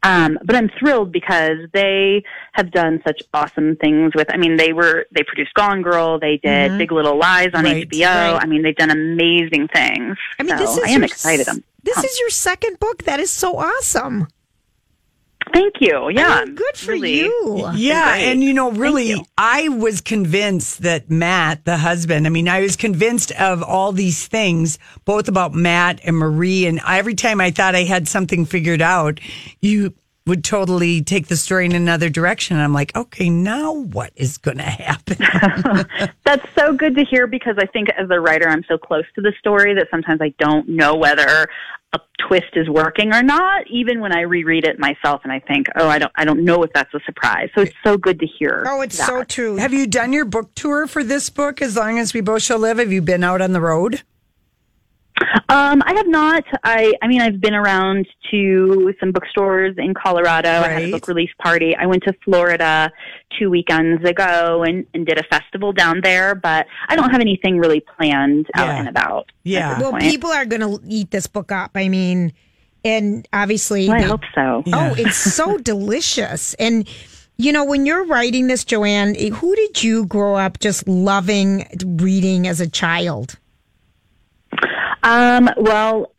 [0.03, 4.71] Um, but I'm thrilled because they have done such awesome things with, I mean, they
[4.71, 6.77] were, they produced Gone Girl, they did Mhm.
[6.77, 8.39] Big Little Lies on Right, HBO.
[8.41, 10.15] I mean, they've done amazing things.
[10.39, 11.49] I mean, So this is I am your, excited.
[11.49, 12.09] I'm This pumped.
[12.09, 13.03] is your second book.
[13.03, 14.27] That is so awesome.
[15.53, 16.09] Thank you.
[16.09, 17.69] Yeah, I mean, good for really- you.
[17.75, 18.31] Yeah, great.
[18.31, 19.25] and you know, really, you.
[19.37, 24.27] I was convinced that Matt, the husband, I mean, I was convinced of all these
[24.27, 26.65] things, both about Matt and Marie.
[26.65, 29.19] And every time I thought I had something figured out,
[29.61, 29.93] you
[30.25, 32.57] would totally take the story in another direction.
[32.57, 35.17] I'm like, okay, now what is going to happen?
[36.25, 39.21] That's so good to hear because I think as a writer, I'm so close to
[39.21, 41.47] the story that sometimes I don't know whether
[41.93, 45.67] a twist is working or not, even when I reread it myself and I think,
[45.77, 47.49] oh, I don't, I don't know if that's a surprise.
[47.55, 48.65] So it's so good to hear.
[48.67, 49.07] Oh, it's that.
[49.07, 49.55] so true.
[49.55, 52.59] Have you done your book tour for this book, As Long as We Both Shall
[52.59, 52.77] Live?
[52.77, 54.01] Have you been out on the road?
[55.49, 56.43] Um, I have not.
[56.63, 60.49] I, I mean, I've been around to some bookstores in Colorado.
[60.49, 61.75] I had a book release party.
[61.75, 62.91] I went to Florida
[63.39, 67.57] two weekends ago and, and did a festival down there, but I don't have anything
[67.57, 68.79] really planned out Yeah.
[68.79, 69.31] and about.
[69.43, 69.79] Yeah.
[69.79, 70.03] Well, point.
[70.03, 71.71] people are going to eat this book up.
[71.75, 72.33] I mean,
[72.85, 74.63] and obviously, Well, I hope so.
[74.73, 76.53] oh, it's so delicious.
[76.55, 76.87] And
[77.39, 82.47] you know, when you're writing this, JoAnn, who did you grow up just loving reading
[82.47, 83.37] as a child?
[85.03, 86.11] Um, well,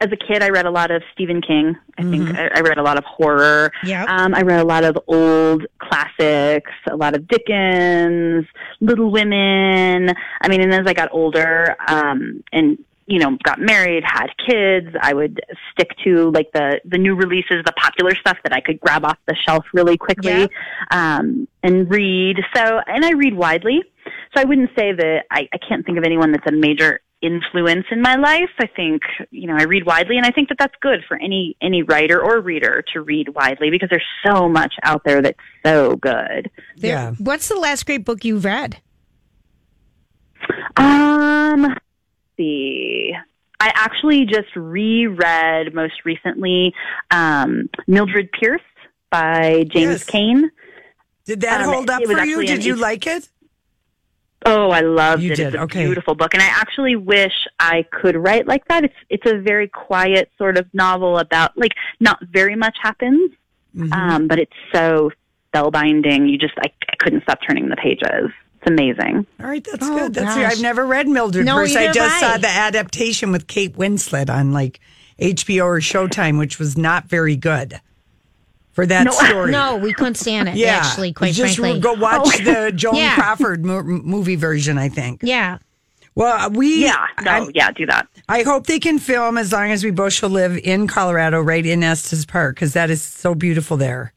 [0.00, 1.76] as a kid, I read a lot of Stephen King.
[1.96, 3.70] I think I, I read a lot of horror.
[3.84, 4.08] Yep.
[4.08, 8.44] Um, I read a lot of old classics, a lot of Dickens,
[8.80, 10.08] Little Women.
[10.40, 14.88] I mean, and as I got older, um, and you know, got married, had kids,
[15.00, 15.40] I would
[15.72, 19.18] stick to like the the new releases, the popular stuff that I could grab off
[19.26, 20.50] the shelf really quickly, Yep.
[20.90, 22.38] um, and read.
[22.56, 23.82] So, and I read widely.
[24.34, 27.86] So I wouldn't say that I, I can't think of anyone that's a major influence
[27.90, 28.50] in my life.
[28.58, 31.56] I think, you know, I read widely and I think that that's good for any
[31.62, 35.96] any writer or reader to read widely because there's so much out there that's so
[35.96, 36.50] good.
[36.76, 38.78] There- What's the last great book you've read?
[40.76, 41.80] Um, let's
[42.36, 43.12] see.
[43.60, 46.74] I actually just reread most recently
[47.12, 48.60] um, Mildred Pierce
[49.10, 50.04] by James Yes.
[50.04, 50.50] Cain.
[51.24, 52.44] Did that Um, hold up for you?
[52.44, 53.28] Did you like it?
[54.44, 55.36] Oh, I loved You it.
[55.36, 55.84] did, It's a okay.
[55.84, 58.84] beautiful book, and I actually wish I could write like that.
[58.84, 63.30] It's it's a very quiet sort of novel about like not very much happens,
[63.76, 63.92] Mm-hmm.
[63.92, 65.10] um, but it's so
[65.54, 66.30] spellbinding.
[66.30, 68.30] You just I, I couldn't stop turning the pages.
[68.60, 69.26] It's amazing.
[69.40, 70.14] All right, that's Oh, good.
[70.14, 70.36] That's.
[70.36, 71.74] I've never read Mildred No, Pierce.
[71.74, 72.34] I either just have I.
[72.34, 74.78] saw the adaptation with Kate Winslet on like
[75.18, 77.80] HBO or Showtime, which was not very good
[78.72, 79.10] for that No.
[79.28, 79.50] story.
[79.52, 80.56] No, we couldn't stand it.
[80.56, 81.80] yeah, actually, quite just frankly.
[81.80, 82.44] go watch Oh.
[82.44, 83.14] the Joan Yeah.
[83.14, 84.78] Crawford mo- movie version.
[84.78, 85.20] I think.
[85.22, 85.58] Yeah.
[86.14, 88.06] Well, we Yeah, no, I'm- yeah, do that.
[88.28, 91.64] I hope they can film as long as we both shall live in Colorado, right
[91.64, 94.12] in Estes Park, because that is so beautiful there.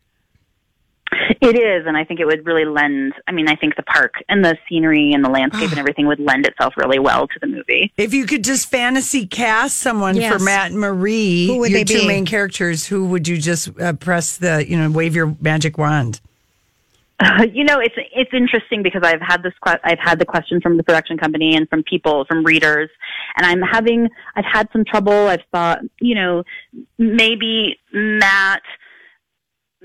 [1.45, 3.13] It is, and I think it would really lend.
[3.27, 6.19] I mean, I think the park and the scenery and the landscape and everything would
[6.19, 7.91] lend itself really well to the movie.
[7.97, 10.34] If you could just fantasy cast someone Yes.
[10.34, 12.08] for Matt and Marie, Who would your they two be?
[12.08, 16.19] main characters, who would you just uh, press the, you know, wave your magic wand?
[17.53, 20.75] you know, it's it's interesting because I've had this que- I've had the question from
[20.75, 22.89] the production company and from people, from readers,
[23.38, 25.13] and I'm having I've had some trouble.
[25.27, 26.43] I've thought, you know,
[26.97, 28.63] maybe Matt.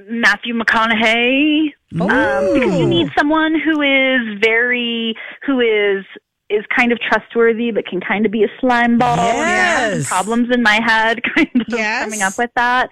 [0.09, 5.15] Matthew McConaughey, um, because you need someone who is very,
[5.47, 6.05] who is
[6.49, 9.17] is kind of trustworthy, but can kind of be a slime ball.
[9.17, 10.09] Yes.
[10.09, 12.03] problems in my head, kind of Yes.
[12.05, 12.91] coming up with that.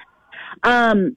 [0.62, 1.16] Um,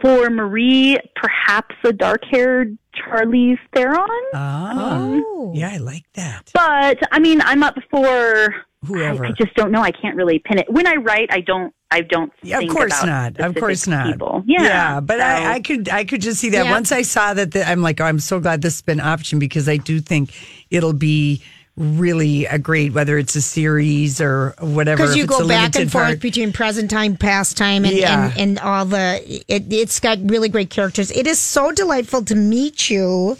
[0.00, 4.08] for Marie, perhaps a dark-haired Charlize Theron.
[4.34, 6.50] Oh, um, yeah, I like that.
[6.54, 8.54] But I mean, I'm up for
[8.86, 9.24] Whoever.
[9.24, 9.80] I, I just don't know.
[9.80, 10.70] I can't really pin it.
[10.70, 11.74] When I write, I don't.
[11.90, 12.32] I don't.
[12.42, 13.46] Yeah, of think course about not.
[13.46, 14.06] Of course not.
[14.12, 14.42] People.
[14.46, 16.64] Yeah, but so- I, I could, I could just see that.
[16.64, 16.70] Yeah.
[16.72, 19.38] Once I saw that, the, I'm like, oh, I'm so glad this has been option
[19.38, 20.34] because I do think
[20.70, 21.42] it'll be
[21.76, 25.02] really a great, whether it's a series or whatever.
[25.02, 26.20] Because you go back and forth part.
[26.20, 28.30] between present time, past time, and, Yeah.
[28.30, 29.20] and, and all the.
[29.48, 31.10] It, it's got really great characters.
[31.10, 33.36] It is so delightful to meet you,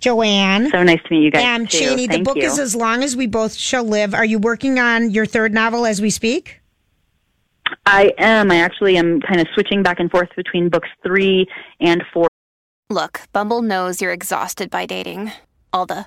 [0.00, 0.70] JoAnn.
[0.70, 1.42] So nice to meet you guys.
[1.44, 1.78] And too.
[1.78, 2.44] Chaney, the book you.
[2.44, 4.14] is As Long as We Both Shall Live.
[4.14, 6.60] Are you working on your third novel as we speak?
[7.86, 8.50] I am.
[8.50, 11.46] I actually am kind of switching back and forth between books three
[11.80, 12.28] and four.
[12.90, 15.32] Look, Bumble knows you're exhausted by dating.
[15.72, 16.06] All the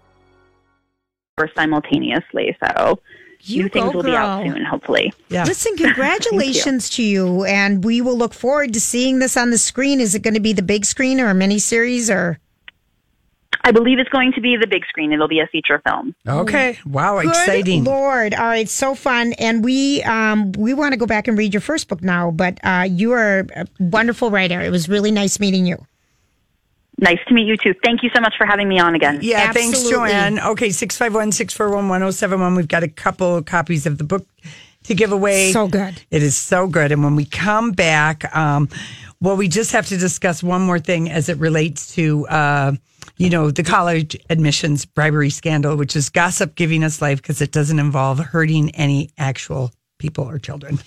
[1.37, 2.55] Or simultaneously.
[2.63, 2.99] So
[3.41, 5.13] You new things go, will be out soon, hopefully.
[5.29, 7.43] Listen, congratulations to you.
[7.45, 9.99] And we will look forward to seeing this on the screen.
[9.99, 12.39] Is it going to be the big screen or a miniseries or?
[13.63, 15.13] I believe it's going to be the big screen.
[15.13, 16.15] It'll be a feature film.
[16.27, 16.79] Okay.
[16.83, 17.83] Wow, Good exciting.
[17.83, 18.33] Lord.
[18.33, 18.67] All right.
[18.67, 19.33] So fun.
[19.33, 22.59] And we, um, we want to go back and read your first book now, but,
[22.63, 24.59] uh, you are a wonderful writer.
[24.61, 25.85] It was really nice meeting you.
[27.01, 27.73] Nice to meet you too.
[27.83, 29.19] Thank you so much for having me on again.
[29.23, 30.43] Yeah, thanks, JoAnn.
[30.51, 32.55] Okay, 651 641 1071.
[32.55, 34.27] We've got a couple copies of the book
[34.83, 35.51] to give away.
[35.51, 35.99] So good.
[36.11, 36.91] It is so good.
[36.91, 38.69] And when we come back, um,
[39.19, 42.73] well, we just have to discuss one more thing as it relates to, uh,
[43.17, 47.51] you know, the college admissions bribery scandal, which is gossip giving us life because it
[47.51, 50.79] doesn't involve hurting any actual people or children.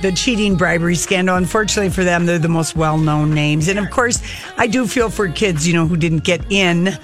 [0.00, 1.36] The cheating bribery scandal.
[1.36, 3.68] Unfortunately for them, they're the most well known names.
[3.68, 4.22] And of course,
[4.56, 6.96] I do feel for kids, you know, who didn't get in,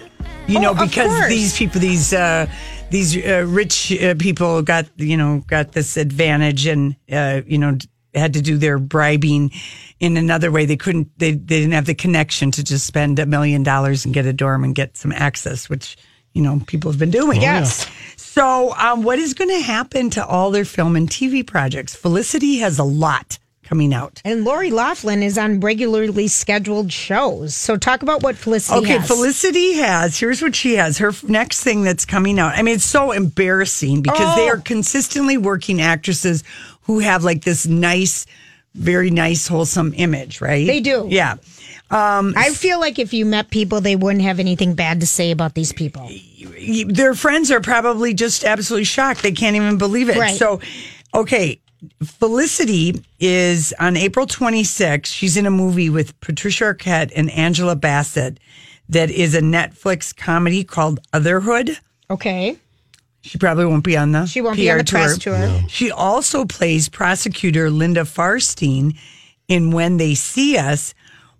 [0.46, 2.46] you know, Oh, of because these people, these, uh,
[2.90, 7.76] these uh, rich uh, people got, you know, got this advantage and, uh, you know,
[8.14, 9.50] had to do their bribing
[9.98, 10.66] in another way.
[10.66, 14.14] They couldn't, they, they didn't have the connection to just spend a million dollars and
[14.14, 15.96] get a dorm and get some access, which
[16.32, 17.38] you know people have been doing.
[17.38, 17.86] Oh, Yes.
[18.34, 21.94] So, um, what is going to happen to all their film and TV projects?
[21.94, 24.20] Felicity has a lot coming out.
[24.24, 27.54] And Lori Loughlin is on regularly scheduled shows.
[27.54, 29.06] So talk about what Felicity Okay, has.
[29.06, 30.18] Felicity has.
[30.18, 30.98] Here's what she has.
[30.98, 32.54] Her next thing that's coming out.
[32.58, 34.54] I mean, it's so embarrassing because they Oh.
[34.54, 36.42] are consistently working actresses
[36.82, 38.26] who have like this nice,
[38.74, 40.66] very nice, wholesome image, right?
[40.66, 41.06] They do.
[41.08, 41.36] Yeah.
[41.90, 45.30] Um, I feel like if you met people, they wouldn't have anything bad to say
[45.30, 46.10] about these people.
[46.88, 49.22] their friends are probably just absolutely shocked.
[49.22, 50.16] They can't even believe it.
[50.16, 50.36] Right.
[50.36, 50.60] So,
[51.14, 51.60] okay,
[52.02, 55.06] Felicity is on April 26th.
[55.06, 58.38] She's in a movie with Patricia Arquette and Angela Bassett
[58.88, 61.78] that is a Netflix comedy called Otherhood.
[62.10, 62.56] Okay.
[63.22, 65.38] She probably won't be on the She won't be on the press tour.
[65.38, 65.62] No.
[65.68, 68.98] She also plays prosecutor Linda Fairstein
[69.48, 70.94] in When They See Us,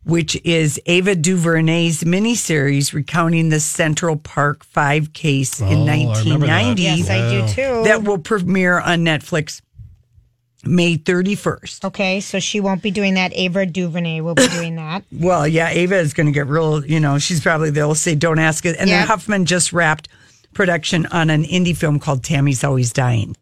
[0.05, 6.47] which is Ava DuVernay's miniseries recounting the Central Park Five case Oh, in I remember
[6.47, 6.63] that.
[6.77, 6.83] 1990.
[6.83, 7.85] Yes, I do too.
[7.85, 9.61] That will premiere on Netflix
[10.67, 11.85] May 31st.
[11.85, 13.33] Okay, so she won't be doing that.
[13.35, 15.05] Ava DuVernay will be doing that.
[15.13, 18.39] Well, yeah, Ava is going to get real, you know, she's probably, they'll say, don't
[18.39, 18.77] ask it.
[18.79, 20.09] And then Huffman just wrapped
[20.55, 23.37] production on an indie film called Tammy's Always Dying.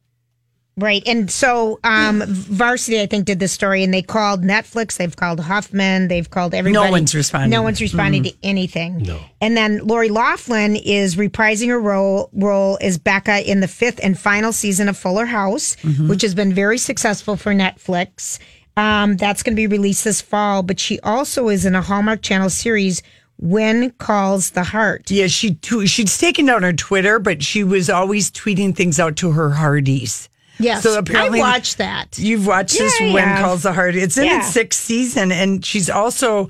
[0.76, 1.02] Right.
[1.06, 5.38] And so um, Variety, I think, did this story and they called Netflix, they've called
[5.40, 6.86] Huffman, they've called everybody.
[6.86, 7.50] No one's responding.
[7.50, 8.30] No one's responding Mhm.
[8.30, 8.98] to anything.
[9.02, 9.20] No.
[9.42, 14.18] And then Lori Loughlin is reprising her role, role as Becca in the fifth and
[14.18, 16.08] final season of Fuller House, Mhm.
[16.08, 18.38] which has been very successful for Netflix.
[18.74, 22.22] Um, that's going to be released this fall, but she also is in a Hallmark
[22.22, 23.02] Channel series,
[23.36, 25.10] When Calls the Heart.
[25.10, 29.16] Yeah, she tw- she's taken down her Twitter, but she was always tweeting things out
[29.16, 30.28] to her Hearties.
[30.58, 32.18] Yes, So apparently, I watched that.
[32.18, 33.44] You've watched this Yeah, I When have.
[33.44, 33.94] Calls the Heart.
[33.96, 34.38] It's in Yeah.
[34.38, 36.48] its sixth season, and she's also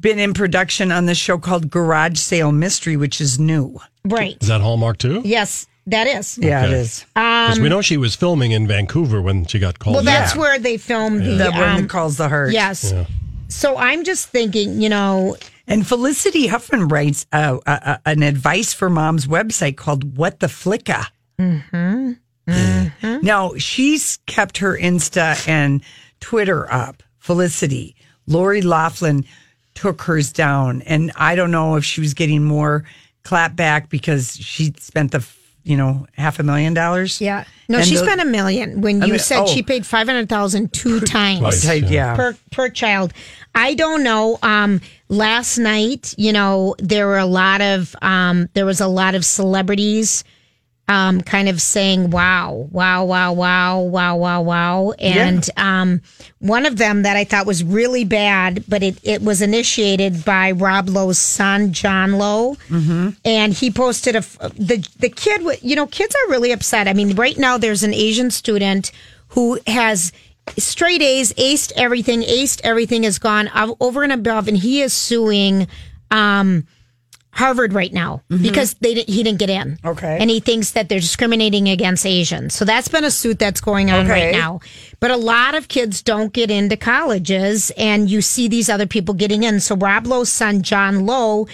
[0.00, 3.80] been in production on the show called Garage Sale Mystery, which is new.
[4.04, 4.36] Right.
[4.40, 5.22] Is that Hallmark too?
[5.24, 6.36] Yes, that is.
[6.40, 7.04] Yeah, it is.
[7.14, 9.94] Because Um, we know she was filming in Vancouver when she got called.
[9.96, 10.40] Well, that's back.
[10.40, 12.52] where they filmed the, The one um, that calls the heart.
[12.52, 12.92] Yes.
[12.92, 13.04] Yeah.
[13.48, 15.36] So I'm just thinking, you know,
[15.68, 20.48] And Felicity Huffman writes uh, uh, uh, an advice for moms website called What the
[20.48, 21.06] Flicka.
[21.40, 22.12] mm-hmm,
[22.46, 25.82] Now, she's kept her Insta and
[26.20, 27.02] Twitter up.
[27.18, 27.96] Felicity.
[28.26, 29.24] Lori Loughlin
[29.74, 30.82] took hers down.
[30.82, 32.84] And I don't know if she was getting more
[33.22, 35.26] clap back because she spent the,
[35.62, 37.20] you know, half a million dollars.
[37.20, 37.44] yeah.
[37.68, 39.46] No, And she the- spent a million when I you mean, said oh.
[39.46, 41.82] she paid five hundred thousand two times Twice.
[41.90, 42.14] Yeah.
[42.14, 43.14] per per child.
[43.54, 44.38] I don't know.
[44.42, 49.14] Um, last night, you know, there were a lot of um, there was a lot
[49.14, 50.24] of celebrities.
[50.86, 54.90] Um, kind of saying wow, wow, wow, wow, wow, wow, wow.
[54.98, 56.02] And um,
[56.40, 60.50] one of them that I thought was really bad, but it, it was initiated by
[60.50, 62.56] Rob Lowe's son, John Lowe.
[62.68, 63.10] Mm-hmm.
[63.24, 64.20] and he posted a,
[64.58, 67.94] the the kid you know kids are really upset i mean right now there's an
[67.94, 68.90] asian student
[69.28, 70.12] who has
[70.58, 73.48] straight a's aced everything aced everything has gone
[73.80, 75.66] over and above and he is suing
[76.10, 76.66] um
[77.34, 79.78] harvard right now because they didn't, he didn't get in.
[79.84, 80.16] Okay.
[80.20, 82.54] and he thinks that they're discriminating against asians.
[82.54, 84.26] So that's been a suit that's going on Okay.
[84.26, 84.60] right now.
[85.00, 89.14] But a lot of kids don't get into colleges and you see these other people
[89.14, 89.60] getting in.
[89.60, 91.46] So rob lowe's son john lowe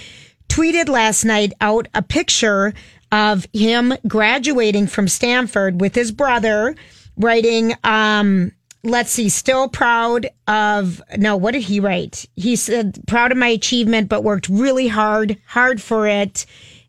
[0.49, 2.75] tweeted last night out a picture
[3.13, 6.77] of him graduating from Stanford with his brother,
[7.17, 8.53] writing, um,
[8.83, 12.27] let's see, still proud of, no, what did he write?
[12.37, 16.47] He said, proud of my achievement, but worked really hard, hard for it.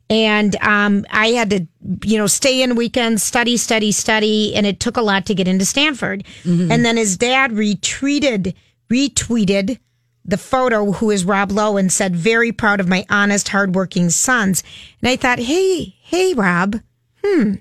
[0.09, 1.67] And um, I had to,
[2.03, 5.47] you know, stay in weekends, study, study, study, and it took a lot to get
[5.47, 6.25] into Stanford.
[6.71, 8.53] And then his dad retweeted,
[8.89, 9.79] retweeted
[10.25, 14.63] the photo, who is Rob Lowe, and said, "Very proud of my honest, hardworking sons."
[15.01, 16.79] And I thought, "Hey, hey, Rob,
[17.23, 17.53] hmm,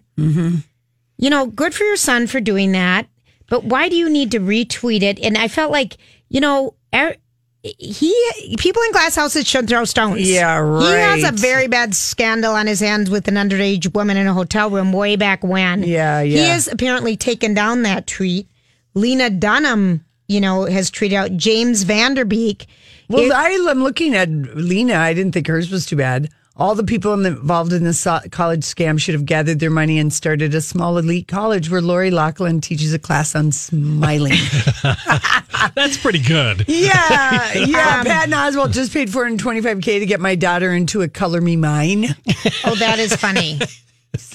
[1.18, 3.07] you know, good for your son for doing that,
[3.51, 5.99] but why do you need to retweet it?" And I felt like,
[6.31, 7.17] you know, er,
[7.63, 8.15] he
[8.59, 10.31] people in glass houses should throw stones.
[10.31, 10.83] Yeah, right.
[10.83, 14.33] He has a very bad scandal on his hands with an underage woman in a
[14.33, 15.83] hotel room way back when.
[15.83, 16.39] Yeah, yeah.
[16.39, 18.49] He has apparently taken down that tweet.
[18.95, 22.67] Lena Dunham, you know, has tweeted out James Van Der Beek.
[23.11, 24.95] Well, It- I'm looking at Lena.
[24.95, 26.31] I didn't think hers was too bad.
[26.57, 30.55] All the people involved in the college scam should have gathered their money and started
[30.55, 34.33] a small elite college where Lori Loughlin teaches a class on smiling.
[35.75, 36.65] That's pretty good.
[36.69, 38.03] yeah, yeah.
[38.03, 42.07] Patton Oswalt just paid 425k to get my daughter into a color me mine.
[42.65, 43.59] Oh, that is funny.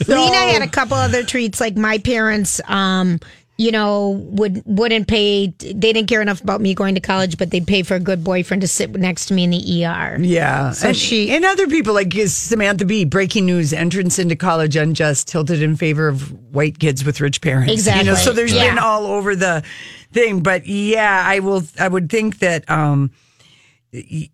[0.07, 3.20] Lena had a couple other treats, like my parents um
[3.57, 5.47] you know, would wouldn't pay.
[5.47, 8.21] They didn't care enough about me going to college, but they'd pay for a good
[8.23, 10.17] boyfriend to sit next to me in the ER.
[10.19, 10.71] Yeah.
[10.71, 15.27] So and she and other people like Samantha Bee, breaking news, entrance into college unjust,
[15.29, 17.67] tilted in favor of white kids with rich parents.
[17.67, 18.15] You know, Exactly.
[18.17, 18.67] so there's Yeah.
[18.69, 19.63] been all over the
[20.11, 20.41] thing.
[20.41, 23.11] But yeah, I will I would think that um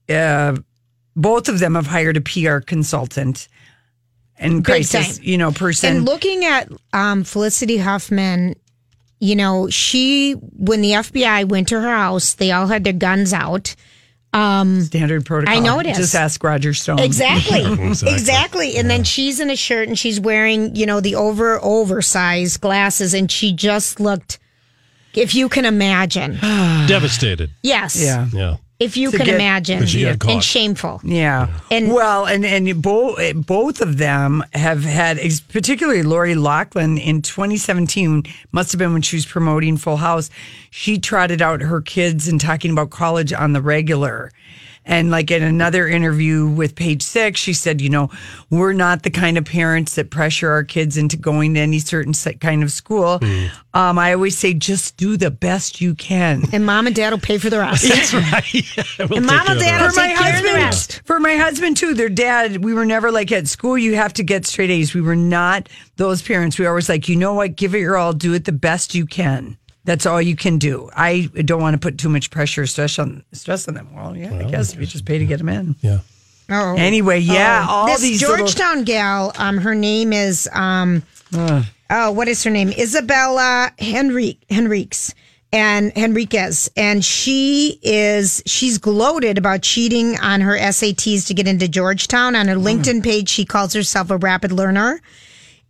[0.09, 0.55] uh
[1.15, 3.47] both of them have hired a PR consultant
[4.37, 5.97] and crisis, you know, person.
[5.97, 8.55] And looking at um, Felicity Huffman,
[9.21, 13.31] you know, she when the FBI went to her house, they all had their guns
[13.31, 13.75] out.
[14.33, 15.55] Um, Standard protocol.
[15.55, 15.97] I know it is.
[15.97, 16.99] Just ask Roger Stone.
[16.99, 17.61] Exactly.
[17.61, 18.13] Exactly.
[18.13, 18.77] exactly.
[18.77, 23.13] And then she's in a shirt and she's wearing, you know, the over oversized glasses
[23.13, 24.39] and she just looked
[25.13, 26.37] if you can imagine.
[26.87, 27.51] Devastated.
[27.61, 28.01] Yes.
[28.01, 28.27] Yeah.
[28.33, 28.57] Yeah.
[28.81, 29.85] If you can get- imagine.
[29.85, 30.29] She got.
[30.29, 31.01] And shameful.
[31.03, 31.47] Yeah.
[31.69, 35.19] And- well, and and both eh, both of them have had,
[35.49, 40.29] particularly Lori Loughlin in 2017, must have been when she was promoting Full House.
[40.71, 44.31] She trotted out her kids and talking about college on the regular.
[44.83, 48.09] And like in another interview with Page Six, she said, you know,
[48.49, 52.13] we're not the kind of parents that pressure our kids into going to any certain
[52.15, 53.19] se- kind of school.
[53.73, 56.43] Um, I always say, just do the best you can.
[56.51, 57.83] And mom and dad will pay for the rest.
[57.87, 58.43] That's right.
[59.09, 61.01] We'll And mom and dad will take care of the rest.
[61.05, 61.93] for my husband too.
[61.93, 63.77] Their dad, we were never like at school.
[63.77, 64.93] You have to get straight A's.
[64.95, 66.57] We were not those parents.
[66.57, 67.55] We were always like, you know what?
[67.55, 68.13] Give it your all.
[68.13, 69.57] Do it the best you can.
[69.83, 70.89] That's all you can do.
[70.95, 73.89] I don't want to put too much pressure, stress on stress on them.
[73.95, 75.75] Well, yeah, I guess if you just pay to get them in.
[75.81, 75.99] Yeah.
[76.49, 76.75] Oh.
[76.77, 81.01] Anyway, yeah, all this these little- Georgetown gal, um, her name is um,
[81.33, 82.69] oh, what is her name?
[82.69, 85.13] Isabella Henrique Henriques
[85.53, 91.67] and Henriquez, and she is she's gloated about cheating on her SATs to get into
[91.67, 92.35] Georgetown.
[92.35, 95.01] On her LinkedIn page, she calls herself a rapid learner.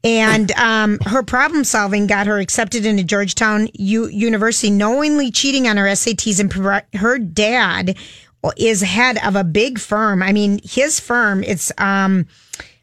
[0.03, 5.77] And um, her problem solving got her accepted into Georgetown U- University, knowingly cheating on
[5.77, 6.39] her SATs.
[6.39, 7.97] And provi- her dad
[8.57, 10.23] is head of a big firm.
[10.23, 11.43] I mean, his firm.
[11.43, 12.25] It's um,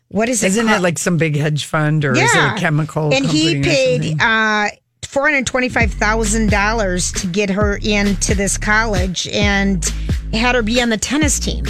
[0.09, 0.49] what is it?
[0.49, 3.13] Isn't it like some big hedge fund or is it a chemical?
[3.13, 4.69] And he paid uh,
[5.05, 9.85] four hundred twenty-five thousand dollars to get her into this college, and
[10.33, 11.65] had her be on the tennis team.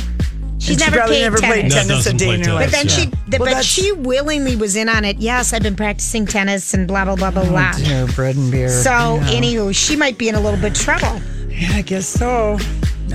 [0.59, 1.75] She's And she never probably played never played tennis.
[1.75, 2.67] No, tennis a day play in her life.
[2.67, 5.19] But then she, the, Well, but she willingly was in on it.
[5.19, 7.73] Yes, I've been practicing tennis and blah blah blah blah oh, blah.
[7.75, 8.69] Oh, dear, bread and beer.
[8.69, 9.21] So, Yeah.
[9.29, 11.21] anywho, she might be in a little bit of trouble.
[11.49, 12.59] Yeah, I guess so.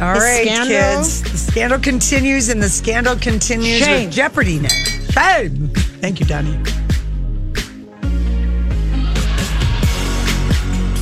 [0.02, 0.68] All right, scandal?
[0.68, 1.22] kids.
[1.22, 4.06] The scandal continues, and the scandal continues Shame.
[4.06, 5.14] with Jeopardy next.
[5.14, 5.68] Shame.
[6.02, 6.58] Thank you, Donnie.